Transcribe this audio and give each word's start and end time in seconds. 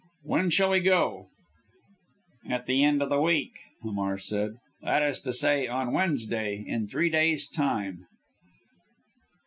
When 0.23 0.49
shall 0.49 0.71
we 0.71 0.79
go?" 0.79 1.27
"At 2.49 2.65
the 2.65 2.83
end 2.83 3.03
of 3.03 3.11
our 3.11 3.21
week," 3.21 3.51
Hamar 3.83 4.17
said, 4.17 4.55
"that 4.81 5.03
is 5.03 5.19
to 5.19 5.31
say 5.31 5.67
on 5.67 5.93
Wednesday 5.93 6.63
in 6.65 6.87
three 6.87 7.11
days' 7.11 7.47
time." 7.47 8.07